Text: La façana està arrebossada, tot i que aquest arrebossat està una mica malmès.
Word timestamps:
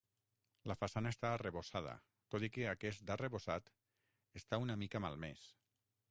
La 0.69 0.75
façana 0.83 1.09
està 1.15 1.29
arrebossada, 1.33 1.91
tot 2.35 2.45
i 2.47 2.49
que 2.55 2.65
aquest 2.71 3.11
arrebossat 3.17 3.69
està 4.41 4.59
una 4.65 4.79
mica 4.85 5.03
malmès. 5.05 5.45